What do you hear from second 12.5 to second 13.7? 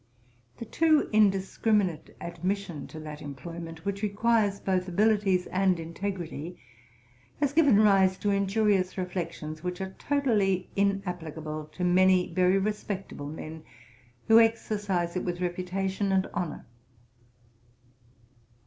respectable men